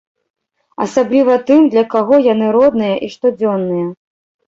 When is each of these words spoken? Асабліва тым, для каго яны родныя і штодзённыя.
Асабліва 0.85 1.35
тым, 1.51 1.61
для 1.75 1.85
каго 1.93 2.15
яны 2.33 2.51
родныя 2.59 2.95
і 3.07 3.15
штодзённыя. 3.15 3.87